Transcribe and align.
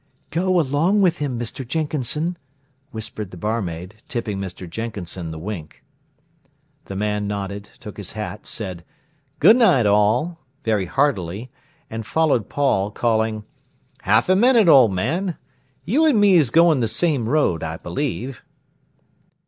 "Go 0.31 0.59
along 0.59 1.01
with 1.03 1.19
him, 1.19 1.37
Mr. 1.37 1.63
Jenkinson," 1.63 2.35
whispered 2.89 3.29
the 3.29 3.37
barmaid, 3.37 4.01
tipping 4.07 4.39
Mr. 4.39 4.67
Jenkinson 4.67 5.29
the 5.29 5.37
wink. 5.37 5.83
The 6.85 6.95
man 6.95 7.27
nodded, 7.27 7.69
took 7.79 7.97
his 7.97 8.13
hat, 8.13 8.47
said: 8.47 8.83
"Good 9.37 9.57
night 9.57 9.85
all!" 9.85 10.39
very 10.63 10.87
heartily, 10.87 11.51
and 11.87 12.03
followed 12.03 12.49
Paul, 12.49 12.89
calling: 12.89 13.43
"Half 14.01 14.27
a 14.27 14.35
minute, 14.35 14.67
old 14.67 14.91
man. 14.91 15.37
You 15.85 16.07
an' 16.07 16.19
me's 16.19 16.49
going 16.49 16.79
the 16.79 16.87
same 16.87 17.29
road, 17.29 17.61
I 17.61 17.77
believe." 17.77 18.43